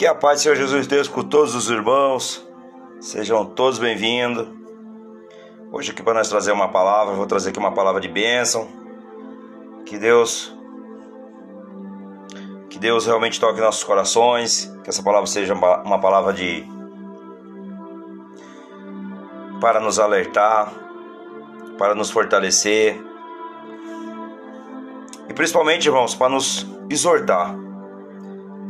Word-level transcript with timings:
Que 0.00 0.06
a 0.06 0.14
paz 0.14 0.38
do 0.38 0.42
Senhor 0.44 0.54
Jesus 0.56 0.86
Deus 0.86 1.08
com 1.08 1.22
todos 1.22 1.54
os 1.54 1.68
irmãos. 1.68 2.42
Sejam 3.00 3.44
todos 3.44 3.78
bem-vindos. 3.78 4.48
Hoje 5.70 5.90
aqui 5.90 6.02
para 6.02 6.14
nós 6.14 6.26
trazer 6.26 6.52
uma 6.52 6.68
palavra, 6.68 7.12
vou 7.12 7.26
trazer 7.26 7.50
aqui 7.50 7.58
uma 7.58 7.72
palavra 7.72 8.00
de 8.00 8.08
bênção. 8.08 8.66
Que 9.84 9.98
Deus 9.98 10.56
que 12.70 12.78
Deus 12.78 13.04
realmente 13.04 13.38
toque 13.38 13.60
nossos 13.60 13.84
corações, 13.84 14.74
que 14.82 14.88
essa 14.88 15.02
palavra 15.02 15.26
seja 15.26 15.52
uma 15.52 16.00
palavra 16.00 16.32
de 16.32 16.64
para 19.60 19.80
nos 19.80 19.98
alertar, 19.98 20.72
para 21.76 21.94
nos 21.94 22.10
fortalecer 22.10 22.98
e 25.28 25.34
principalmente, 25.34 25.88
irmãos, 25.88 26.14
para 26.14 26.30
nos 26.30 26.66
exortar. 26.88 27.54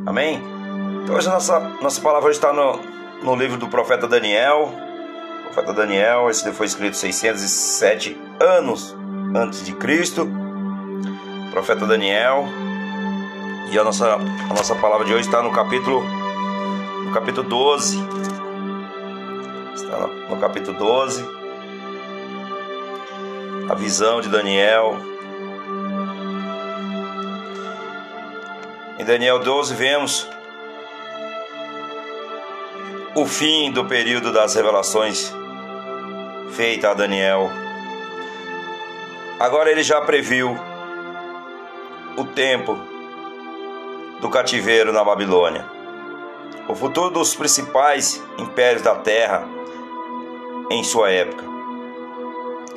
Amém? 0.05 0.60
Então 1.03 1.17
hoje 1.17 1.29
a 1.29 1.33
nossa, 1.33 1.61
nossa 1.81 2.01
palavra 2.01 2.31
está 2.31 2.53
no, 2.53 2.81
no 3.23 3.35
livro 3.35 3.57
do 3.57 3.69
profeta 3.69 4.07
Daniel. 4.07 4.71
O 5.41 5.53
profeta 5.53 5.73
Daniel, 5.73 6.31
esse 6.31 6.51
foi 6.53 6.67
escrito 6.67 6.97
607 6.97 8.17
anos 8.39 8.95
antes 9.35 9.65
de 9.65 9.73
Cristo. 9.73 10.29
O 11.49 11.51
profeta 11.51 11.87
Daniel. 11.87 12.45
E 13.73 13.79
a 13.79 13.85
nossa, 13.85 14.15
a 14.15 14.55
nossa 14.55 14.75
palavra 14.75 15.07
de 15.07 15.15
hoje 15.15 15.27
está 15.27 15.43
no 15.43 15.53
capítulo, 15.53 16.03
no 17.05 17.13
capítulo 17.13 17.49
12. 17.49 17.99
Está 19.75 19.97
no, 19.99 20.29
no 20.29 20.37
capítulo 20.39 20.79
12. 20.79 21.25
A 23.69 23.75
visão 23.75 24.21
de 24.21 24.29
Daniel. 24.29 24.97
Em 28.99 29.05
Daniel 29.05 29.39
12 29.39 29.75
vemos 29.75 30.29
o 33.21 33.27
fim 33.27 33.71
do 33.71 33.85
período 33.85 34.33
das 34.33 34.55
revelações 34.55 35.31
feita 36.53 36.91
a 36.91 36.95
Daniel. 36.95 37.51
Agora 39.39 39.71
ele 39.71 39.83
já 39.83 40.01
previu 40.01 40.59
o 42.17 42.25
tempo 42.25 42.79
do 44.23 44.31
cativeiro 44.31 44.91
na 44.91 45.05
Babilônia, 45.05 45.67
o 46.67 46.75
futuro 46.75 47.11
dos 47.11 47.35
principais 47.35 48.25
impérios 48.39 48.81
da 48.81 48.95
terra 48.95 49.47
em 50.71 50.83
sua 50.83 51.11
época, 51.11 51.45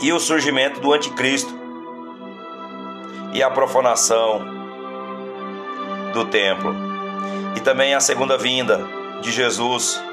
e 0.02 0.12
o 0.12 0.20
surgimento 0.20 0.82
do 0.82 0.92
anticristo. 0.92 1.54
E 3.32 3.42
a 3.42 3.50
profanação 3.50 4.46
do 6.12 6.26
templo, 6.26 6.76
e 7.56 7.62
também 7.62 7.96
a 7.96 8.02
segunda 8.02 8.38
vinda 8.38 8.86
de 9.22 9.32
Jesus 9.32 10.04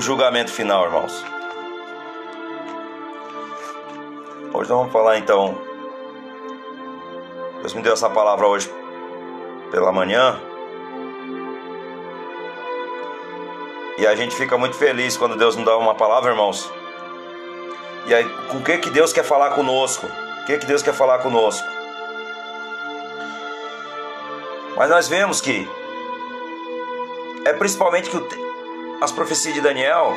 o 0.00 0.02
julgamento 0.02 0.50
final, 0.50 0.86
irmãos. 0.86 1.22
Hoje 4.54 4.70
nós 4.70 4.78
vamos 4.78 4.90
falar 4.90 5.18
então. 5.18 5.58
Deus 7.60 7.74
me 7.74 7.82
deu 7.82 7.92
essa 7.92 8.08
palavra 8.08 8.46
hoje 8.46 8.72
pela 9.70 9.92
manhã. 9.92 10.40
E 13.98 14.06
a 14.06 14.14
gente 14.14 14.34
fica 14.34 14.56
muito 14.56 14.74
feliz 14.74 15.18
quando 15.18 15.36
Deus 15.36 15.54
nos 15.54 15.66
dá 15.66 15.76
uma 15.76 15.94
palavra, 15.94 16.30
irmãos. 16.30 16.72
E 18.06 18.14
aí, 18.14 18.24
o 18.54 18.64
que, 18.64 18.78
que 18.78 18.88
Deus 18.88 19.12
quer 19.12 19.24
falar 19.24 19.50
conosco? 19.50 20.06
O 20.06 20.46
que, 20.46 20.56
que 20.56 20.64
Deus 20.64 20.82
quer 20.82 20.94
falar 20.94 21.18
conosco? 21.18 21.68
Mas 24.78 24.88
nós 24.88 25.08
vemos 25.08 25.42
que 25.42 25.68
é 27.44 27.52
principalmente 27.52 28.08
que 28.08 28.16
o, 28.16 28.49
as 29.00 29.10
profecias 29.10 29.54
de 29.54 29.60
Daniel 29.62 30.14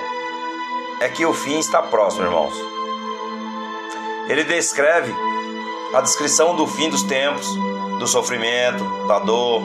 é 0.99 1.07
que 1.07 1.25
o 1.25 1.33
fim 1.33 1.57
está 1.57 1.81
próximo, 1.81 2.25
irmãos. 2.25 2.53
Ele 4.27 4.43
descreve 4.43 5.13
a 5.93 6.01
descrição 6.01 6.55
do 6.55 6.67
fim 6.67 6.89
dos 6.89 7.03
tempos, 7.03 7.47
do 7.99 8.07
sofrimento, 8.07 8.83
da 9.07 9.19
dor. 9.19 9.61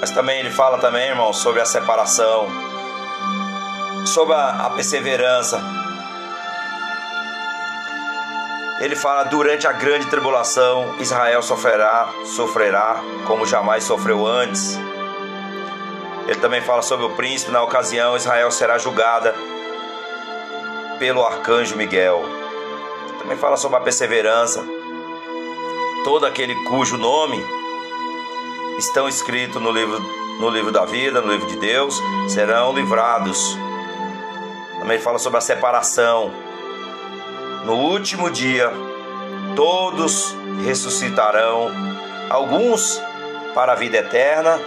Mas 0.00 0.10
também 0.10 0.40
ele 0.40 0.50
fala 0.50 0.78
também, 0.78 1.08
irmãos, 1.08 1.38
sobre 1.38 1.60
a 1.60 1.66
separação, 1.66 2.46
sobre 4.06 4.34
a, 4.34 4.66
a 4.66 4.70
perseverança. 4.70 5.62
Ele 8.80 8.96
fala 8.96 9.24
durante 9.24 9.66
a 9.66 9.72
grande 9.72 10.06
tribulação, 10.06 10.94
Israel 10.98 11.42
sofrerá, 11.42 12.08
sofrerá 12.24 13.00
como 13.26 13.46
jamais 13.46 13.84
sofreu 13.84 14.26
antes. 14.26 14.78
Ele 16.26 16.40
também 16.40 16.60
fala 16.60 16.82
sobre 16.82 17.04
o 17.06 17.10
príncipe. 17.10 17.52
Na 17.52 17.62
ocasião, 17.62 18.16
Israel 18.16 18.50
será 18.50 18.78
julgada 18.78 19.34
pelo 20.98 21.24
arcanjo 21.24 21.76
Miguel. 21.76 22.24
Também 23.18 23.36
fala 23.36 23.56
sobre 23.56 23.78
a 23.78 23.80
perseverança. 23.80 24.64
Todo 26.04 26.26
aquele 26.26 26.54
cujo 26.64 26.96
nome 26.96 27.44
estão 28.78 29.08
escritos 29.08 29.60
no 29.60 29.70
livro, 29.70 30.00
no 30.38 30.50
livro 30.50 30.70
da 30.70 30.84
vida, 30.84 31.20
no 31.20 31.32
livro 31.32 31.46
de 31.46 31.56
Deus, 31.56 32.00
serão 32.28 32.74
livrados. 32.74 33.56
Também 34.78 34.98
fala 34.98 35.18
sobre 35.18 35.38
a 35.38 35.40
separação. 35.40 36.30
No 37.64 37.74
último 37.74 38.30
dia, 38.30 38.70
todos 39.56 40.36
ressuscitarão, 40.64 41.70
alguns 42.28 43.00
para 43.54 43.72
a 43.72 43.76
vida 43.76 43.98
eterna 43.98 44.60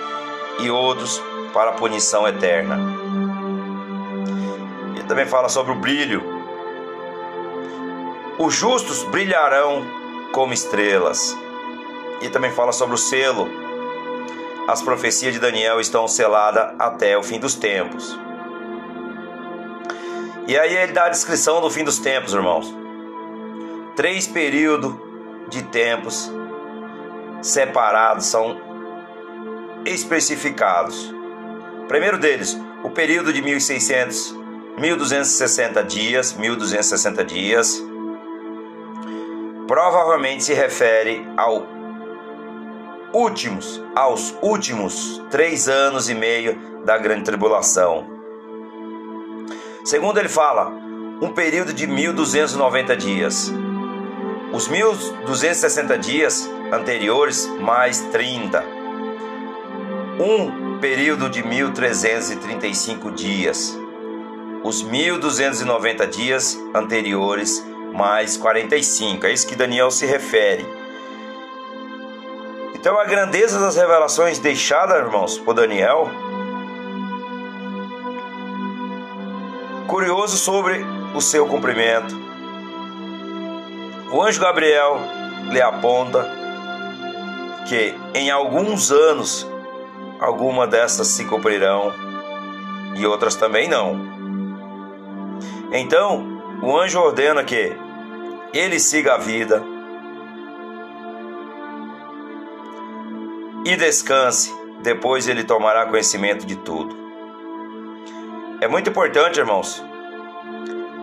e 0.59 0.71
outros 0.71 1.21
para 1.57 1.71
a 1.71 1.73
punição 1.73 2.27
eterna. 2.27 2.77
Ele 4.95 5.03
também 5.05 5.25
fala 5.25 5.49
sobre 5.49 5.71
o 5.71 5.75
brilho. 5.75 6.23
Os 8.37 8.53
justos 8.53 9.01
brilharão 9.01 9.83
como 10.31 10.53
estrelas. 10.53 11.35
E 12.21 12.29
também 12.29 12.51
fala 12.51 12.71
sobre 12.71 12.93
o 12.93 12.97
selo. 12.97 13.49
As 14.67 14.83
profecias 14.83 15.33
de 15.33 15.39
Daniel 15.39 15.79
estão 15.79 16.07
seladas 16.07 16.75
até 16.77 17.17
o 17.17 17.23
fim 17.23 17.39
dos 17.39 17.55
tempos. 17.55 18.15
E 20.47 20.55
aí 20.55 20.77
ele 20.77 20.91
dá 20.91 21.05
a 21.05 21.09
descrição 21.09 21.59
do 21.59 21.71
fim 21.71 21.83
dos 21.83 21.97
tempos, 21.97 22.35
irmãos. 22.35 22.71
Três 23.95 24.27
períodos 24.27 24.93
de 25.49 25.63
tempos 25.63 26.31
separados 27.41 28.27
são 28.27 28.61
especificados. 29.85 31.16
Primeiro 31.87 32.17
deles, 32.17 32.59
o 32.83 32.89
período 32.89 33.31
de 33.31 33.41
1600, 33.41 34.35
1260 34.77 35.83
dias, 35.83 36.33
1260 36.33 37.23
dias, 37.23 37.83
provavelmente 39.67 40.43
se 40.43 40.53
refere 40.53 41.25
ao 41.37 41.65
últimos, 43.13 43.81
aos 43.95 44.35
últimos 44.41 45.21
três 45.31 45.69
anos 45.69 46.09
e 46.09 46.13
meio 46.13 46.83
da 46.83 46.97
grande 46.97 47.23
tribulação. 47.23 48.05
Segundo 49.85 50.17
ele 50.17 50.29
fala, 50.29 50.69
um 51.21 51.29
período 51.29 51.73
de 51.73 51.87
1290 51.87 52.97
dias. 52.97 53.51
Os 54.51 54.67
1260 54.67 55.97
dias 55.97 56.49
anteriores 56.71 57.47
mais 57.59 58.01
30. 58.11 58.63
Um 60.19 60.66
período 60.79 61.29
de 61.29 61.43
1335 61.43 63.11
dias, 63.11 63.77
os 64.63 64.81
1290 64.81 66.07
dias 66.07 66.57
anteriores 66.73 67.65
mais 67.93 68.37
45. 68.37 69.25
É 69.25 69.31
isso 69.31 69.47
que 69.47 69.55
Daniel 69.55 69.89
se 69.89 70.05
refere. 70.05 70.65
Então 72.75 72.99
a 72.99 73.05
grandeza 73.05 73.59
das 73.59 73.75
revelações 73.75 74.39
deixadas, 74.39 74.97
irmãos, 74.97 75.37
por 75.37 75.53
Daniel, 75.53 76.09
curioso 79.87 80.37
sobre 80.37 80.85
o 81.15 81.21
seu 81.21 81.47
cumprimento. 81.47 82.15
O 84.11 84.21
anjo 84.21 84.39
Gabriel 84.39 84.99
lhe 85.49 85.61
aponta 85.61 86.29
que 87.67 87.93
em 88.13 88.29
alguns 88.29 88.91
anos 88.91 89.47
alguma 90.19 90.65
dessas 90.67 91.07
se 91.07 91.25
cumprirão 91.25 91.93
e 92.95 93.05
outras 93.05 93.35
também 93.35 93.67
não. 93.67 94.17
Então, 95.71 96.41
o 96.61 96.77
anjo 96.77 96.99
ordena 96.99 97.43
que 97.43 97.75
ele 98.53 98.79
siga 98.79 99.15
a 99.15 99.17
vida 99.17 99.63
e 103.65 103.75
descanse, 103.75 104.55
depois 104.81 105.27
ele 105.27 105.43
tomará 105.43 105.85
conhecimento 105.85 106.45
de 106.45 106.55
tudo. 106.55 106.95
É 108.61 108.67
muito 108.67 108.89
importante, 108.89 109.39
irmãos, 109.39 109.83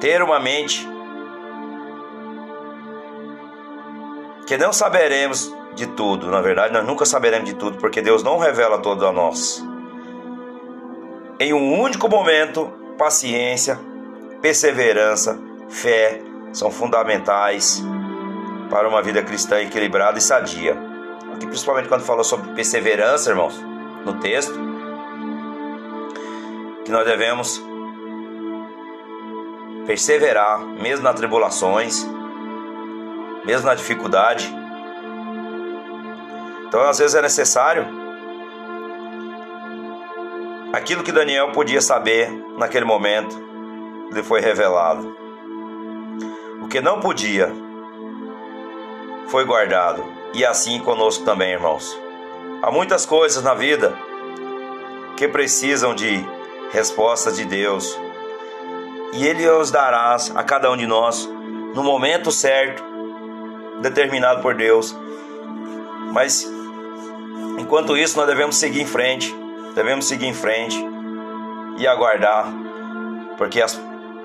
ter 0.00 0.22
uma 0.22 0.40
mente 0.40 0.88
que 4.46 4.56
não 4.56 4.72
saberemos 4.72 5.54
de 5.74 5.86
tudo. 5.86 6.30
Na 6.30 6.40
verdade, 6.40 6.72
nós 6.72 6.86
nunca 6.86 7.04
saberemos 7.04 7.48
de 7.48 7.54
tudo, 7.54 7.78
porque 7.78 8.00
Deus 8.00 8.22
não 8.22 8.38
revela 8.38 8.78
tudo 8.78 9.06
a 9.06 9.12
nós. 9.12 9.64
Em 11.38 11.52
um 11.52 11.80
único 11.80 12.08
momento, 12.08 12.72
paciência, 12.96 13.78
perseverança, 14.40 15.38
fé 15.68 16.20
são 16.52 16.70
fundamentais 16.70 17.82
para 18.70 18.88
uma 18.88 19.02
vida 19.02 19.22
cristã 19.22 19.60
equilibrada 19.60 20.18
e 20.18 20.22
sadia. 20.22 20.76
Aqui, 21.34 21.46
principalmente 21.46 21.88
quando 21.88 22.02
falou 22.02 22.22
sobre 22.22 22.52
perseverança, 22.54 23.30
irmãos, 23.30 23.60
no 24.04 24.14
texto, 24.20 24.54
que 26.84 26.90
nós 26.92 27.04
devemos 27.04 27.62
perseverar, 29.86 30.60
mesmo 30.60 31.04
nas 31.04 31.14
tribulações, 31.14 32.06
mesmo 33.44 33.66
na 33.66 33.74
dificuldade. 33.74 34.63
Então, 36.74 36.88
às 36.88 36.98
vezes 36.98 37.14
é 37.14 37.22
necessário 37.22 37.86
aquilo 40.72 41.04
que 41.04 41.12
Daniel 41.12 41.52
podia 41.52 41.80
saber 41.80 42.28
naquele 42.58 42.84
momento, 42.84 43.40
lhe 44.10 44.24
foi 44.24 44.40
revelado. 44.40 45.16
O 46.60 46.66
que 46.66 46.80
não 46.80 46.98
podia 46.98 47.48
foi 49.28 49.44
guardado, 49.44 50.04
e 50.34 50.44
assim 50.44 50.80
conosco 50.80 51.24
também, 51.24 51.52
irmãos. 51.52 51.96
Há 52.60 52.72
muitas 52.72 53.06
coisas 53.06 53.40
na 53.40 53.54
vida 53.54 53.96
que 55.16 55.28
precisam 55.28 55.94
de 55.94 56.26
respostas 56.72 57.36
de 57.36 57.44
Deus, 57.44 57.96
e 59.12 59.24
Ele 59.24 59.48
os 59.48 59.70
dará 59.70 60.16
a 60.34 60.42
cada 60.42 60.72
um 60.72 60.76
de 60.76 60.88
nós 60.88 61.24
no 61.72 61.84
momento 61.84 62.32
certo, 62.32 62.82
determinado 63.80 64.42
por 64.42 64.56
Deus. 64.56 64.92
Mas 66.12 66.52
enquanto 67.58 67.96
isso, 67.96 68.16
nós 68.16 68.26
devemos 68.26 68.56
seguir 68.56 68.82
em 68.82 68.86
frente, 68.86 69.34
devemos 69.74 70.06
seguir 70.06 70.26
em 70.26 70.34
frente 70.34 70.76
e 71.78 71.86
aguardar, 71.86 72.52
porque 73.36 73.60
as, 73.60 73.80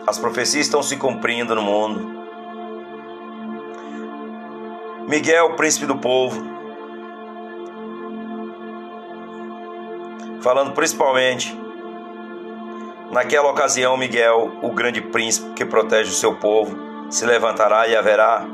as 0.05 0.17
profecias 0.17 0.65
estão 0.65 0.83
se 0.83 0.97
cumprindo 0.97 1.55
no 1.55 1.61
mundo. 1.61 2.19
Miguel, 5.07 5.55
príncipe 5.55 5.85
do 5.85 5.97
povo, 5.97 6.39
falando 10.41 10.73
principalmente 10.73 11.57
Naquela 13.11 13.49
ocasião, 13.49 13.97
Miguel, 13.97 14.51
o 14.61 14.71
grande 14.71 15.01
príncipe 15.01 15.53
que 15.55 15.65
protege 15.65 16.11
o 16.11 16.13
seu 16.13 16.35
povo, 16.35 16.77
se 17.09 17.25
levantará 17.25 17.87
e 17.87 17.95
haverá 17.95 18.45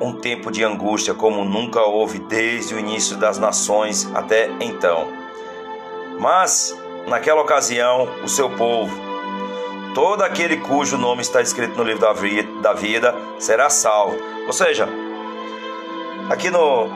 um 0.00 0.12
tempo 0.12 0.50
de 0.50 0.64
angústia 0.64 1.14
como 1.14 1.44
nunca 1.44 1.82
houve 1.82 2.18
desde 2.18 2.74
o 2.74 2.78
início 2.78 3.16
das 3.16 3.38
nações 3.38 4.10
até 4.14 4.50
então. 4.60 5.08
Mas, 6.18 6.76
naquela 7.06 7.40
ocasião, 7.40 8.08
o 8.22 8.28
seu 8.28 8.50
povo, 8.50 8.94
todo 9.94 10.22
aquele 10.22 10.58
cujo 10.58 10.96
nome 10.96 11.22
está 11.22 11.40
escrito 11.40 11.76
no 11.76 11.84
livro 11.84 12.00
da 12.62 12.72
vida, 12.72 13.14
será 13.38 13.70
salvo. 13.70 14.16
Ou 14.46 14.52
seja, 14.52 14.88
aqui 16.28 16.50
no, 16.50 16.86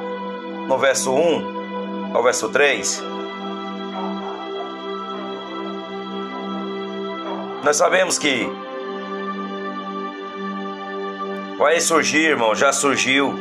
no 0.67 0.79
verso 0.79 1.13
1 1.13 2.15
ao 2.15 2.23
verso 2.23 2.49
3, 2.49 3.13
Nós 7.63 7.77
sabemos 7.77 8.19
que 8.19 8.51
vai 11.59 11.81
surgir, 11.81 12.31
irmão, 12.31 12.55
já 12.55 12.73
surgiu. 12.73 13.33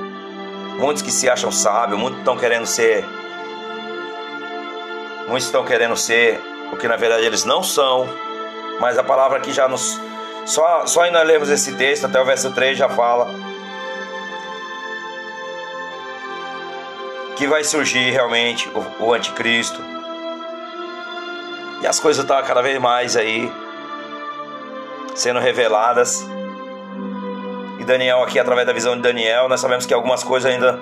Muitos 0.77 1.01
que 1.01 1.11
se 1.11 1.29
acham 1.29 1.51
sábios, 1.51 1.99
muitos 1.99 2.19
estão 2.19 2.37
querendo 2.37 2.65
ser. 2.65 3.05
Muitos 5.27 5.45
estão 5.45 5.63
querendo 5.63 5.95
ser 5.95 6.39
o 6.71 6.77
que 6.77 6.87
na 6.87 6.95
verdade 6.95 7.25
eles 7.25 7.45
não 7.45 7.61
são. 7.61 8.07
Mas 8.79 8.97
a 8.97 9.03
palavra 9.03 9.37
aqui 9.37 9.53
já 9.53 9.67
nos. 9.67 9.99
Só, 10.45 10.85
só 10.87 11.09
nós 11.11 11.27
lemos 11.27 11.49
esse 11.49 11.75
texto, 11.75 12.05
até 12.05 12.19
o 12.19 12.25
verso 12.25 12.51
3 12.51 12.77
já 12.77 12.89
fala. 12.89 13.27
Que 17.35 17.47
vai 17.47 17.63
surgir 17.63 18.11
realmente 18.11 18.69
o, 18.69 19.05
o 19.05 19.13
anticristo. 19.13 19.79
E 21.81 21.87
as 21.87 21.99
coisas 21.99 22.23
estão 22.23 22.41
cada 22.43 22.61
vez 22.61 22.79
mais 22.79 23.15
aí 23.15 23.51
sendo 25.15 25.39
reveladas. 25.39 26.25
E 27.81 27.83
Daniel 27.83 28.21
aqui, 28.21 28.37
através 28.37 28.67
da 28.67 28.71
visão 28.73 28.95
de 28.95 29.01
Daniel, 29.01 29.49
nós 29.49 29.59
sabemos 29.59 29.87
que 29.87 29.93
algumas 29.93 30.23
coisas 30.23 30.51
ainda 30.51 30.79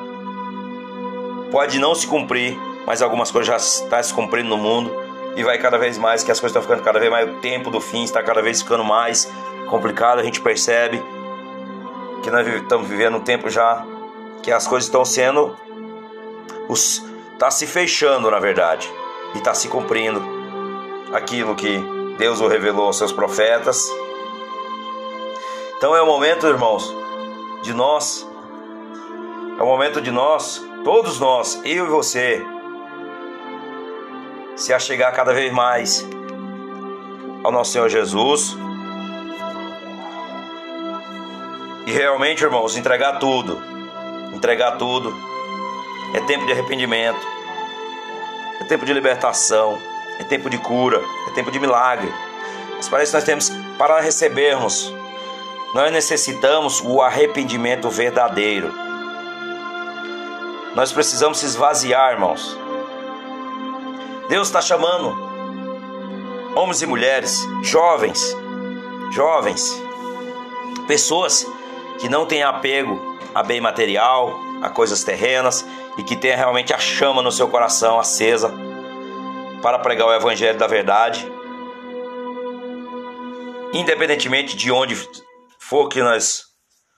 pode 1.49 1.79
não 1.79 1.95
se 1.95 2.05
cumprir, 2.05 2.59
mas 2.85 3.01
algumas 3.01 3.31
coisas 3.31 3.47
já 3.47 3.55
estão 3.55 4.03
se 4.03 4.13
cumprindo 4.13 4.49
no 4.49 4.57
mundo. 4.57 4.93
E 5.37 5.41
vai 5.41 5.57
cada 5.57 5.77
vez 5.77 5.97
mais, 5.97 6.25
que 6.25 6.31
as 6.31 6.41
coisas 6.41 6.53
estão 6.53 6.61
ficando 6.61 6.83
cada 6.83 6.99
vez 6.99 7.09
mais, 7.09 7.29
o 7.29 7.35
tempo 7.35 7.71
do 7.71 7.79
fim 7.79 8.03
está 8.03 8.21
cada 8.21 8.41
vez 8.41 8.61
ficando 8.61 8.83
mais 8.83 9.31
complicado, 9.69 10.19
a 10.19 10.23
gente 10.23 10.41
percebe 10.41 11.01
que 12.21 12.29
nós 12.29 12.45
estamos 12.45 12.89
vivendo 12.89 13.15
um 13.15 13.21
tempo 13.21 13.49
já 13.49 13.81
que 14.43 14.51
as 14.51 14.67
coisas 14.67 14.87
estão 14.87 15.05
sendo 15.05 15.55
os 16.67 17.01
está 17.31 17.49
se 17.49 17.65
fechando 17.65 18.29
na 18.29 18.39
verdade 18.39 18.91
e 19.33 19.37
está 19.37 19.53
se 19.53 19.69
cumprindo 19.69 20.21
aquilo 21.13 21.55
que 21.55 21.81
Deus 22.17 22.41
o 22.41 22.47
revelou 22.47 22.87
aos 22.87 22.97
seus 22.97 23.13
profetas 23.13 23.89
então 25.79 25.95
é 25.95 26.01
o 26.01 26.05
momento, 26.05 26.45
irmãos, 26.45 26.93
de 27.63 27.73
nós, 27.73 28.27
é 29.57 29.63
o 29.63 29.65
momento 29.65 30.01
de 30.01 30.11
nós, 30.11 30.61
todos 30.83 31.21
nós, 31.21 31.61
eu 31.63 31.85
e 31.85 31.89
você, 31.89 32.45
se 34.57 34.73
achegar 34.73 35.15
cada 35.15 35.33
vez 35.33 35.53
mais 35.53 36.05
ao 37.45 37.49
nosso 37.49 37.71
Senhor 37.71 37.87
Jesus 37.87 38.57
e 41.87 41.91
realmente, 41.93 42.43
irmãos, 42.43 42.75
entregar 42.75 43.17
tudo, 43.17 43.57
entregar 44.33 44.73
tudo. 44.73 45.15
É 46.13 46.19
tempo 46.19 46.45
de 46.45 46.51
arrependimento, 46.51 47.25
é 48.59 48.65
tempo 48.65 48.85
de 48.85 48.91
libertação, 48.91 49.79
é 50.19 50.25
tempo 50.25 50.49
de 50.49 50.57
cura, 50.57 51.01
é 51.29 51.31
tempo 51.31 51.49
de 51.49 51.57
milagre. 51.57 52.13
Mas 52.75 52.89
parece 52.89 53.13
que 53.13 53.17
nós 53.17 53.23
temos 53.23 53.49
para 53.77 54.01
recebermos 54.01 54.93
nós 55.73 55.91
necessitamos 55.91 56.81
o 56.83 57.01
arrependimento 57.01 57.89
verdadeiro. 57.89 58.73
Nós 60.75 60.91
precisamos 60.91 61.39
se 61.39 61.45
esvaziar, 61.45 62.13
irmãos. 62.13 62.57
Deus 64.27 64.47
está 64.47 64.61
chamando 64.61 65.15
homens 66.55 66.81
e 66.81 66.87
mulheres, 66.87 67.47
jovens, 67.63 68.35
jovens, 69.11 69.81
pessoas 70.87 71.45
que 71.99 72.09
não 72.09 72.25
têm 72.25 72.43
apego 72.43 73.17
a 73.33 73.43
bem 73.43 73.61
material, 73.61 74.39
a 74.61 74.69
coisas 74.69 75.03
terrenas 75.03 75.65
e 75.97 76.03
que 76.03 76.15
tenha 76.15 76.35
realmente 76.35 76.73
a 76.73 76.79
chama 76.79 77.21
no 77.21 77.31
seu 77.31 77.47
coração 77.47 77.99
acesa 77.99 78.51
para 79.61 79.79
pregar 79.79 80.07
o 80.07 80.13
evangelho 80.13 80.57
da 80.57 80.67
verdade, 80.67 81.31
independentemente 83.73 84.55
de 84.55 84.71
onde 84.71 84.95
for 85.69 85.87
que 85.87 86.01
nós 86.01 86.45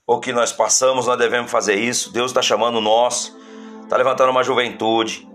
ou 0.07 0.21
que 0.21 0.31
nós 0.31 0.53
passamos, 0.53 1.05
nós 1.05 1.17
devemos 1.17 1.51
fazer 1.51 1.75
isso. 1.75 2.11
Deus 2.13 2.31
está 2.31 2.41
chamando 2.41 2.79
nós, 2.79 3.35
está 3.83 3.97
levantando 3.97 4.31
uma 4.31 4.43
juventude, 4.43 5.27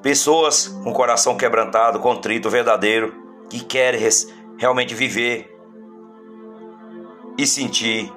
pessoas 0.00 0.68
com 0.84 0.92
coração 0.92 1.36
quebrantado, 1.36 1.98
contrito, 1.98 2.48
verdadeiro, 2.48 3.12
que 3.50 3.58
querem 3.64 4.00
realmente 4.56 4.94
viver 4.94 5.52
e 7.36 7.44
sentir 7.48 8.12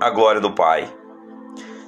a 0.00 0.08
glória 0.08 0.40
do 0.40 0.52
Pai. 0.52 0.88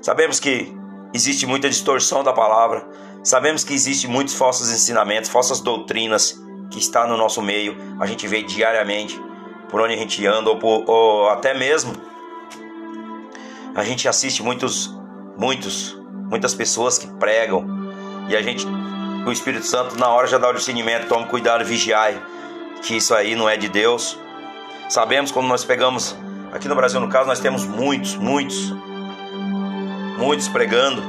Sabemos 0.02 0.40
que 0.40 0.74
existe 1.14 1.46
muita 1.46 1.68
distorção 1.68 2.24
da 2.24 2.32
palavra, 2.32 2.88
sabemos 3.22 3.62
que 3.62 3.74
existe 3.74 4.08
muitos 4.08 4.34
falsos 4.34 4.68
ensinamentos, 4.72 5.30
falsas 5.30 5.60
doutrinas 5.60 6.36
que 6.68 6.80
está 6.80 7.06
no 7.06 7.16
nosso 7.16 7.40
meio, 7.40 7.76
a 8.00 8.06
gente 8.06 8.26
vê 8.26 8.42
diariamente 8.42 9.29
por 9.70 9.80
onde 9.80 9.94
a 9.94 9.96
gente 9.96 10.26
anda, 10.26 10.50
ou, 10.50 10.58
por, 10.58 10.84
ou 10.88 11.28
até 11.30 11.54
mesmo 11.54 11.92
a 13.74 13.84
gente 13.84 14.08
assiste 14.08 14.42
muitos, 14.42 14.92
muitos, 15.36 15.96
muitas 16.28 16.54
pessoas 16.54 16.98
que 16.98 17.06
pregam 17.06 17.64
e 18.28 18.36
a 18.36 18.42
gente, 18.42 18.66
o 19.26 19.32
Espírito 19.32 19.64
Santo 19.64 19.96
na 19.98 20.08
hora 20.08 20.26
já 20.26 20.38
dá 20.38 20.50
o 20.50 20.52
discernimento, 20.52 21.08
tome 21.08 21.26
cuidado, 21.26 21.64
vigiai, 21.64 22.20
que 22.82 22.96
isso 22.96 23.14
aí 23.14 23.34
não 23.36 23.48
é 23.48 23.56
de 23.56 23.68
Deus. 23.68 24.18
Sabemos 24.88 25.30
quando 25.30 25.46
nós 25.46 25.64
pegamos, 25.64 26.16
aqui 26.52 26.68
no 26.68 26.74
Brasil 26.74 27.00
no 27.00 27.08
caso, 27.08 27.28
nós 27.28 27.40
temos 27.40 27.64
muitos, 27.64 28.16
muitos, 28.16 28.74
muitos 30.18 30.48
pregando, 30.48 31.02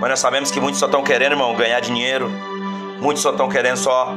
mas 0.00 0.10
nós 0.10 0.20
sabemos 0.20 0.50
que 0.50 0.60
muitos 0.60 0.80
só 0.80 0.86
estão 0.86 1.04
querendo, 1.04 1.32
irmão, 1.32 1.54
ganhar 1.54 1.80
dinheiro, 1.80 2.28
muitos 3.00 3.22
só 3.22 3.30
estão 3.30 3.48
querendo 3.48 3.76
só 3.76 4.14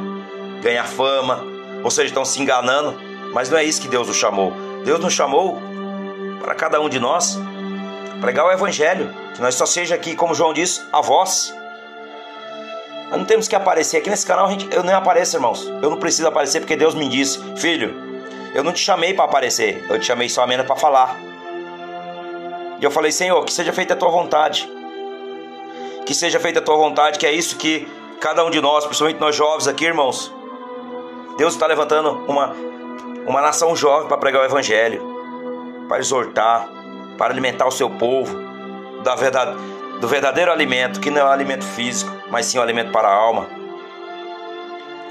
ganhar 0.62 0.86
fama, 0.86 1.44
ou 1.84 1.92
seja, 1.92 2.08
estão 2.08 2.26
se 2.26 2.42
enganando 2.42 3.05
mas 3.36 3.50
não 3.50 3.58
é 3.58 3.66
isso 3.66 3.82
que 3.82 3.90
Deus 3.90 4.08
nos 4.08 4.16
chamou. 4.16 4.54
Deus 4.86 4.98
nos 4.98 5.12
chamou 5.12 5.60
para 6.40 6.56
cada 6.56 6.80
um 6.80 6.88
de 6.88 7.02
nós 7.02 7.38
pregar 8.22 8.46
o 8.46 8.52
evangelho, 8.52 9.14
que 9.36 9.42
nós 9.42 9.56
só 9.56 9.66
seja 9.66 9.94
aqui, 9.94 10.16
como 10.16 10.34
João 10.34 10.54
disse, 10.54 10.82
a 10.90 11.02
voz. 11.02 11.54
Nós 13.10 13.20
não 13.20 13.26
temos 13.26 13.50
que 13.50 13.56
aparecer 13.56 13.98
aqui 13.98 14.10
nesse 14.10 14.26
canal, 14.26 14.50
gente, 14.50 14.74
eu 14.74 14.84
nem 14.84 14.96
apareço, 14.96 15.36
irmãos. 15.36 15.68
Eu 15.68 15.90
não 15.90 15.98
preciso 15.98 16.30
aparecer 16.30 16.62
porque 16.62 16.78
Deus 16.78 16.96
me 16.96 17.10
disse, 17.10 17.38
filho, 17.58 17.94
eu 18.54 18.64
não 18.64 18.72
te 18.72 18.80
chamei 18.80 19.14
para 19.14 19.26
aparecer, 19.26 19.86
eu 19.90 20.00
te 20.00 20.06
chamei 20.06 20.30
só 20.30 20.44
somente 20.44 20.64
para 20.64 20.78
falar. 20.78 21.20
E 22.80 22.86
eu 22.86 22.90
falei, 22.90 23.12
Senhor, 23.12 23.44
que 23.44 23.52
seja 23.52 23.74
feita 23.74 23.96
a 23.96 23.98
tua 23.98 24.10
vontade. 24.12 24.66
Que 26.06 26.16
seja 26.16 26.40
feita 26.40 26.60
a 26.60 26.62
tua 26.62 26.78
vontade, 26.78 27.20
que 27.20 27.26
é 27.26 27.34
isso 27.34 27.58
que 27.58 27.86
cada 28.22 28.46
um 28.46 28.50
de 28.50 28.62
nós, 28.62 28.86
principalmente 28.86 29.20
nós 29.20 29.36
jovens 29.36 29.68
aqui, 29.68 29.84
irmãos, 29.84 30.34
Deus 31.38 31.54
está 31.54 31.68
levantando 31.68 32.24
uma, 32.30 32.56
uma 33.26 33.42
nação 33.42 33.76
jovem 33.76 34.08
para 34.08 34.18
pregar 34.18 34.42
o 34.42 34.46
Evangelho, 34.46 35.02
para 35.88 36.00
exortar, 36.00 36.68
para 37.18 37.34
alimentar 37.34 37.66
o 37.66 37.72
seu 37.72 37.90
povo 37.90 38.36
da 39.04 39.16
verdade, 39.16 39.56
do 40.00 40.08
verdadeiro 40.08 40.52
alimento, 40.52 41.00
que 41.00 41.10
não 41.10 41.22
é 41.22 41.24
o 41.24 41.30
alimento 41.30 41.66
físico, 41.66 42.12
mas 42.30 42.46
sim 42.46 42.58
o 42.58 42.62
alimento 42.62 42.92
para 42.92 43.08
a 43.08 43.14
alma. 43.14 43.48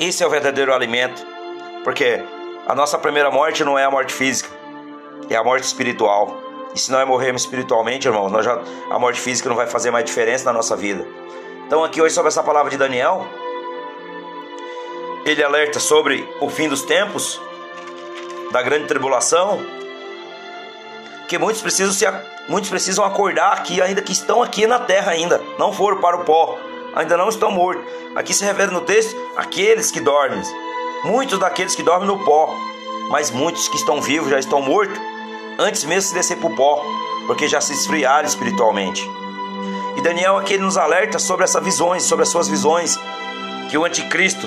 Isso 0.00 0.22
é 0.22 0.26
o 0.26 0.30
verdadeiro 0.30 0.74
alimento, 0.74 1.24
porque 1.82 2.22
a 2.66 2.74
nossa 2.74 2.98
primeira 2.98 3.30
morte 3.30 3.64
não 3.64 3.78
é 3.78 3.84
a 3.84 3.90
morte 3.90 4.12
física, 4.12 4.50
é 5.30 5.36
a 5.36 5.44
morte 5.44 5.64
espiritual. 5.64 6.42
E 6.74 6.78
se 6.78 6.90
nós 6.90 7.06
morrermos 7.06 7.42
espiritualmente, 7.42 8.08
irmãos, 8.08 8.30
nós 8.30 8.44
já, 8.44 8.60
a 8.90 8.98
morte 8.98 9.20
física 9.20 9.48
não 9.48 9.56
vai 9.56 9.66
fazer 9.66 9.90
mais 9.90 10.04
diferença 10.04 10.44
na 10.44 10.52
nossa 10.52 10.74
vida. 10.74 11.06
Então, 11.66 11.84
aqui 11.84 12.02
hoje, 12.02 12.14
sobre 12.14 12.28
essa 12.28 12.42
palavra 12.42 12.70
de 12.70 12.76
Daniel, 12.76 13.26
ele 15.24 15.42
alerta 15.42 15.78
sobre 15.78 16.28
o 16.40 16.50
fim 16.50 16.68
dos 16.68 16.82
tempos, 16.82 17.40
da 18.54 18.62
grande 18.62 18.86
tribulação, 18.86 19.66
que 21.26 21.36
muitos 21.36 21.60
precisam, 21.60 21.92
se, 21.92 22.06
muitos 22.48 22.70
precisam 22.70 23.04
acordar 23.04 23.52
aqui, 23.52 23.82
ainda 23.82 24.00
que 24.00 24.12
estão 24.12 24.44
aqui 24.44 24.64
na 24.64 24.78
terra 24.78 25.10
ainda, 25.10 25.42
não 25.58 25.72
foram 25.72 26.00
para 26.00 26.18
o 26.18 26.24
pó, 26.24 26.56
ainda 26.94 27.16
não 27.16 27.28
estão 27.28 27.50
mortos. 27.50 27.84
Aqui 28.14 28.32
se 28.32 28.44
refere 28.44 28.70
no 28.70 28.82
texto 28.82 29.12
aqueles 29.36 29.90
que 29.90 29.98
dormem, 29.98 30.40
muitos 31.02 31.36
daqueles 31.40 31.74
que 31.74 31.82
dormem 31.82 32.06
no 32.06 32.24
pó, 32.24 32.56
mas 33.10 33.32
muitos 33.32 33.66
que 33.66 33.76
estão 33.76 34.00
vivos 34.00 34.30
já 34.30 34.38
estão 34.38 34.62
mortos, 34.62 35.00
antes 35.58 35.82
mesmo 35.82 36.10
de 36.10 36.14
descer 36.14 36.36
para 36.36 36.48
o 36.48 36.54
pó, 36.54 36.80
porque 37.26 37.48
já 37.48 37.60
se 37.60 37.72
esfriaram 37.72 38.28
espiritualmente. 38.28 39.02
E 39.96 40.00
Daniel 40.00 40.38
aqui 40.38 40.56
nos 40.58 40.76
alerta 40.76 41.18
sobre 41.18 41.42
essas 41.42 41.64
visões, 41.64 42.04
sobre 42.04 42.22
as 42.22 42.28
suas 42.28 42.46
visões, 42.46 42.96
que 43.68 43.76
o 43.76 43.84
anticristo 43.84 44.46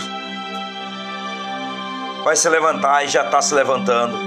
vai 2.27 2.35
se 2.35 2.49
levantar 2.49 3.05
e 3.05 3.07
já 3.07 3.23
está 3.23 3.41
se 3.41 3.55
levantando. 3.55 4.17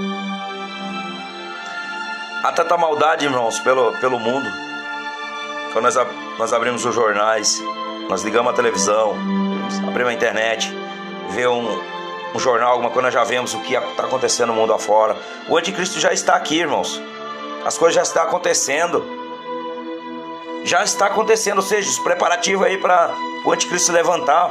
Há 2.43 2.51
tanta 2.51 2.75
maldade, 2.75 3.25
irmãos, 3.25 3.59
pelo, 3.59 3.95
pelo 3.99 4.19
mundo. 4.19 4.49
Quando 5.71 5.83
nós, 5.83 5.95
nós 6.39 6.51
abrimos 6.51 6.83
os 6.83 6.95
jornais, 6.95 7.61
nós 8.09 8.23
ligamos 8.23 8.51
a 8.51 8.55
televisão, 8.55 9.15
abrimos 9.87 10.13
a 10.13 10.15
internet, 10.15 10.75
vê 11.29 11.45
um, 11.45 11.79
um 12.33 12.39
jornal, 12.39 12.71
alguma 12.71 12.89
coisa, 12.89 13.03
nós 13.03 13.13
já 13.13 13.23
vemos 13.23 13.53
o 13.53 13.59
que 13.59 13.75
está 13.75 14.03
acontecendo 14.03 14.47
no 14.47 14.55
mundo 14.55 14.73
afora. 14.73 15.15
O 15.47 15.55
anticristo 15.55 15.99
já 15.99 16.11
está 16.11 16.33
aqui, 16.33 16.57
irmãos. 16.57 16.99
As 17.63 17.77
coisas 17.77 17.93
já 17.93 18.01
estão 18.01 18.23
acontecendo. 18.23 19.05
Já 20.63 20.83
está 20.83 21.05
acontecendo, 21.05 21.57
ou 21.57 21.63
seja, 21.63 21.87
os 21.87 21.99
preparativos 21.99 22.65
aí 22.65 22.79
para 22.79 23.13
o 23.45 23.51
anticristo 23.51 23.91
levantar 23.91 24.49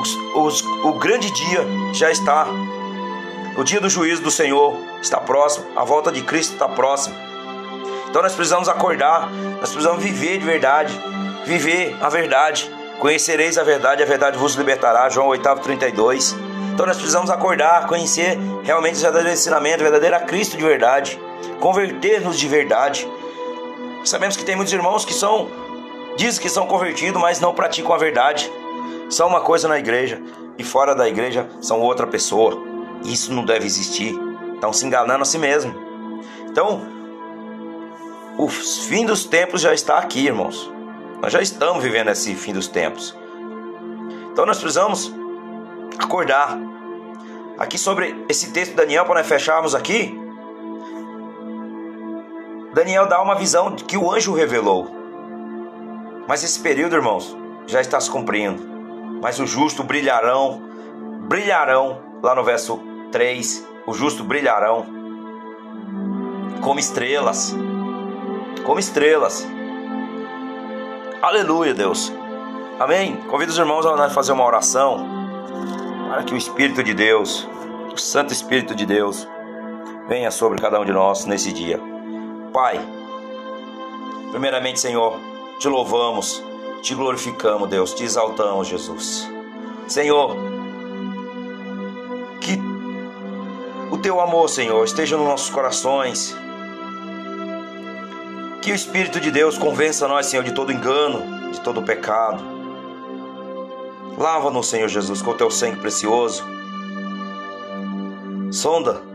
os, 0.00 0.16
os, 0.34 0.62
o 0.84 0.92
grande 0.94 1.30
dia 1.30 1.60
já 1.92 2.10
está. 2.10 2.46
O 3.56 3.62
dia 3.62 3.80
do 3.80 3.90
juízo 3.90 4.22
do 4.22 4.30
Senhor 4.30 4.76
está 5.02 5.18
próximo, 5.18 5.66
a 5.76 5.84
volta 5.84 6.10
de 6.10 6.22
Cristo 6.22 6.54
está 6.54 6.68
próxima. 6.68 7.16
Então 8.08 8.22
nós 8.22 8.34
precisamos 8.34 8.68
acordar, 8.68 9.30
nós 9.30 9.70
precisamos 9.70 10.02
viver 10.02 10.38
de 10.38 10.44
verdade, 10.44 11.00
viver 11.44 11.96
a 12.00 12.08
verdade. 12.08 12.70
Conhecereis 12.98 13.56
a 13.56 13.62
verdade, 13.62 14.02
a 14.02 14.06
verdade 14.06 14.36
vos 14.36 14.54
libertará. 14.54 15.08
João 15.08 15.28
8:32. 15.28 16.34
Então 16.72 16.86
nós 16.86 16.96
precisamos 16.96 17.30
acordar, 17.30 17.86
conhecer 17.86 18.38
realmente 18.62 18.96
o 18.96 19.00
verdadeiro 19.00 19.32
ensinamento, 19.32 19.80
o 19.80 19.90
verdadeiro 19.90 20.18
Cristo 20.26 20.56
de 20.56 20.62
verdade, 20.62 21.20
converter-nos 21.60 22.38
de 22.38 22.48
verdade. 22.48 23.08
Sabemos 24.04 24.36
que 24.36 24.44
tem 24.44 24.56
muitos 24.56 24.72
irmãos 24.72 25.04
que 25.04 25.12
são 25.12 25.48
dizem 26.16 26.42
que 26.42 26.48
são 26.48 26.66
convertidos, 26.66 27.20
mas 27.20 27.40
não 27.40 27.54
praticam 27.54 27.94
a 27.94 27.98
verdade 27.98 28.50
são 29.10 29.26
uma 29.26 29.40
coisa 29.40 29.66
na 29.66 29.76
igreja 29.76 30.22
e 30.56 30.62
fora 30.62 30.94
da 30.94 31.08
igreja 31.08 31.50
são 31.60 31.80
outra 31.80 32.06
pessoa. 32.06 32.56
Isso 33.04 33.32
não 33.32 33.44
deve 33.44 33.66
existir. 33.66 34.16
Estão 34.54 34.72
se 34.72 34.86
enganando 34.86 35.22
a 35.22 35.24
si 35.24 35.36
mesmo. 35.36 35.74
Então, 36.48 36.80
o 38.38 38.48
fim 38.48 39.04
dos 39.04 39.24
tempos 39.24 39.60
já 39.60 39.74
está 39.74 39.98
aqui, 39.98 40.26
irmãos. 40.26 40.72
Nós 41.20 41.32
já 41.32 41.42
estamos 41.42 41.82
vivendo 41.82 42.08
esse 42.08 42.34
fim 42.36 42.52
dos 42.52 42.68
tempos. 42.68 43.14
Então 44.32 44.46
nós 44.46 44.58
precisamos 44.58 45.12
acordar. 45.98 46.56
Aqui 47.58 47.76
sobre 47.76 48.24
esse 48.28 48.52
texto 48.52 48.70
de 48.70 48.76
Daniel, 48.76 49.04
para 49.04 49.16
nós 49.16 49.26
fecharmos 49.26 49.74
aqui, 49.74 50.18
Daniel 52.72 53.06
dá 53.06 53.20
uma 53.20 53.34
visão 53.34 53.74
que 53.74 53.98
o 53.98 54.10
anjo 54.10 54.32
revelou. 54.32 54.88
Mas 56.26 56.44
esse 56.44 56.60
período, 56.60 56.94
irmãos, 56.94 57.36
já 57.66 57.80
está 57.80 58.00
se 58.00 58.08
cumprindo 58.08 58.69
mas 59.20 59.38
o 59.38 59.46
justo 59.46 59.82
brilharão, 59.82 60.62
brilharão, 61.28 62.00
lá 62.22 62.34
no 62.34 62.42
verso 62.42 62.80
3, 63.12 63.66
o 63.86 63.92
justo 63.92 64.24
brilharão 64.24 64.86
como 66.62 66.78
estrelas, 66.78 67.54
como 68.64 68.78
estrelas. 68.78 69.46
Aleluia, 71.22 71.74
Deus. 71.74 72.12
Amém. 72.78 73.16
Convido 73.28 73.52
os 73.52 73.58
irmãos 73.58 73.84
a 73.84 74.08
fazer 74.10 74.32
uma 74.32 74.44
oração 74.44 75.06
para 76.08 76.22
que 76.22 76.34
o 76.34 76.36
Espírito 76.36 76.82
de 76.82 76.94
Deus, 76.94 77.46
o 77.92 77.96
Santo 77.98 78.32
Espírito 78.32 78.74
de 78.74 78.86
Deus, 78.86 79.28
venha 80.08 80.30
sobre 80.30 80.60
cada 80.60 80.80
um 80.80 80.84
de 80.84 80.92
nós 80.92 81.24
nesse 81.24 81.52
dia. 81.52 81.78
Pai, 82.52 82.80
primeiramente, 84.30 84.80
Senhor, 84.80 85.18
te 85.58 85.68
louvamos 85.68 86.42
te 86.82 86.94
glorificamos, 86.94 87.68
Deus, 87.68 87.94
te 87.94 88.04
exaltamos, 88.04 88.68
Jesus. 88.68 89.28
Senhor, 89.86 90.36
que 92.40 92.58
o 93.90 93.98
teu 93.98 94.20
amor, 94.20 94.48
Senhor, 94.48 94.84
esteja 94.84 95.16
nos 95.16 95.26
nossos 95.26 95.50
corações. 95.50 96.36
Que 98.62 98.72
o 98.72 98.74
Espírito 98.74 99.20
de 99.20 99.30
Deus 99.30 99.58
convença 99.58 100.06
nós, 100.06 100.26
Senhor, 100.26 100.44
de 100.44 100.52
todo 100.52 100.70
engano, 100.70 101.50
de 101.50 101.60
todo 101.60 101.82
pecado. 101.82 102.42
Lava-nos, 104.18 104.68
Senhor 104.68 104.88
Jesus, 104.88 105.22
com 105.22 105.30
o 105.30 105.34
teu 105.34 105.50
sangue 105.50 105.80
precioso. 105.80 106.44
Sonda 108.50 109.09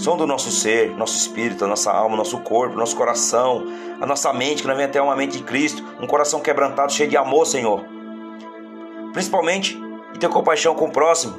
Sonda 0.00 0.24
o 0.24 0.26
nosso 0.26 0.50
ser, 0.50 0.96
nosso 0.96 1.14
espírito, 1.14 1.62
a 1.62 1.68
nossa 1.68 1.92
alma, 1.92 2.16
nosso 2.16 2.38
corpo, 2.38 2.74
nosso 2.74 2.96
coração, 2.96 3.66
a 4.00 4.06
nossa 4.06 4.32
mente, 4.32 4.62
que 4.62 4.66
nós 4.66 4.74
venha 4.74 4.88
ter 4.88 4.98
uma 4.98 5.14
mente 5.14 5.36
de 5.36 5.44
Cristo, 5.44 5.84
um 6.00 6.06
coração 6.06 6.40
quebrantado, 6.40 6.90
cheio 6.90 7.10
de 7.10 7.18
amor, 7.18 7.46
Senhor. 7.46 7.84
Principalmente, 9.12 9.78
e 10.14 10.18
ter 10.18 10.30
compaixão 10.30 10.74
com 10.74 10.86
o 10.86 10.90
próximo. 10.90 11.34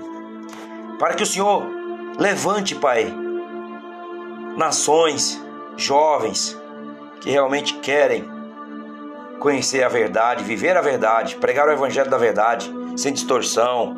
Para 1.00 1.16
que 1.16 1.24
o 1.24 1.26
Senhor 1.26 1.64
levante, 2.20 2.76
Pai, 2.76 3.12
nações, 4.56 5.44
jovens, 5.76 6.56
que 7.20 7.32
realmente 7.32 7.74
querem 7.80 8.30
conhecer 9.40 9.84
a 9.84 9.90
verdade, 9.90 10.44
viver 10.44 10.78
a 10.78 10.82
verdade, 10.82 11.36
pregar 11.38 11.68
o 11.68 11.72
evangelho 11.72 12.12
da 12.12 12.18
verdade, 12.18 12.72
sem 12.96 13.12
distorção, 13.12 13.98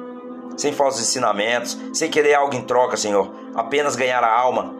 sem 0.57 0.74
falsos 0.74 1.01
ensinamentos, 1.01 1.77
sem 1.93 2.10
querer 2.10 2.36
algo 2.36 2.55
em 2.55 2.62
troca, 2.62 2.98
Senhor, 2.98 3.31
apenas 3.55 3.95
ganhar 3.95 4.24
a 4.24 4.31
alma, 4.31 4.74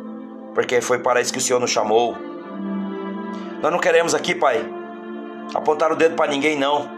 porque 0.53 0.81
foi 0.81 0.99
para 0.99 1.21
isso 1.21 1.31
que 1.31 1.39
o 1.39 1.41
Senhor 1.41 1.59
nos 1.59 1.71
chamou. 1.71 2.15
Nós 3.61 3.71
não 3.71 3.79
queremos 3.79 4.13
aqui, 4.13 4.35
Pai, 4.35 4.63
apontar 5.53 5.91
o 5.91 5.95
dedo 5.95 6.15
para 6.15 6.31
ninguém, 6.31 6.57
não, 6.57 6.89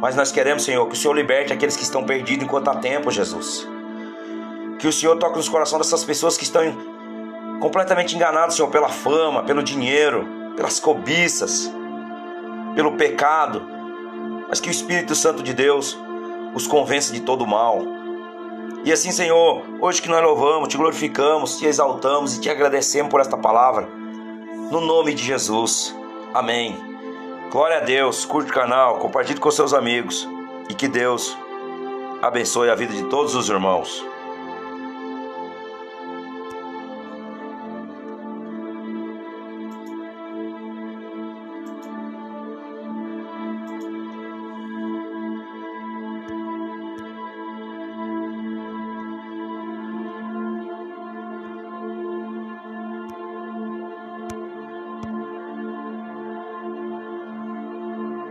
mas 0.00 0.16
nós 0.16 0.32
queremos, 0.32 0.64
Senhor, 0.64 0.86
que 0.86 0.94
o 0.94 0.96
Senhor 0.96 1.14
liberte 1.14 1.52
aqueles 1.52 1.76
que 1.76 1.82
estão 1.82 2.04
perdidos 2.04 2.44
enquanto 2.44 2.68
há 2.68 2.76
tempo, 2.76 3.10
Jesus. 3.10 3.68
Que 4.78 4.88
o 4.88 4.92
Senhor 4.92 5.16
toque 5.16 5.36
nos 5.36 5.48
corações 5.48 5.82
dessas 5.82 6.04
pessoas 6.04 6.36
que 6.36 6.44
estão 6.44 6.62
completamente 7.60 8.16
enganadas, 8.16 8.54
Senhor, 8.54 8.68
pela 8.68 8.88
fama, 8.88 9.44
pelo 9.44 9.62
dinheiro, 9.62 10.26
pelas 10.56 10.80
cobiças, 10.80 11.72
pelo 12.74 12.96
pecado, 12.96 13.62
mas 14.48 14.60
que 14.60 14.68
o 14.68 14.72
Espírito 14.72 15.14
Santo 15.14 15.42
de 15.42 15.54
Deus 15.54 15.98
os 16.54 16.66
convença 16.66 17.12
de 17.12 17.20
todo 17.20 17.42
o 17.42 17.46
mal 17.46 18.01
e 18.84 18.92
assim, 18.92 19.12
Senhor, 19.12 19.62
hoje 19.80 20.02
que 20.02 20.08
nós 20.08 20.22
louvamos, 20.22 20.68
te 20.68 20.76
glorificamos, 20.76 21.56
te 21.56 21.66
exaltamos 21.66 22.36
e 22.36 22.40
te 22.40 22.50
agradecemos 22.50 23.10
por 23.10 23.20
esta 23.20 23.36
palavra. 23.36 23.88
No 24.70 24.80
nome 24.80 25.14
de 25.14 25.22
Jesus. 25.22 25.94
Amém. 26.34 26.76
Glória 27.50 27.76
a 27.76 27.80
Deus. 27.80 28.24
Curte 28.24 28.50
o 28.50 28.54
canal, 28.54 28.98
compartilhe 28.98 29.38
com 29.38 29.50
seus 29.50 29.72
amigos 29.72 30.28
e 30.68 30.74
que 30.74 30.88
Deus 30.88 31.36
abençoe 32.20 32.70
a 32.70 32.74
vida 32.74 32.92
de 32.92 33.04
todos 33.04 33.36
os 33.36 33.48
irmãos. 33.48 34.04